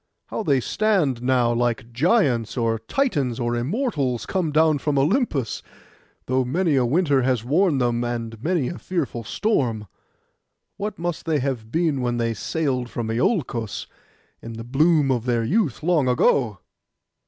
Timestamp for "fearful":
8.79-9.23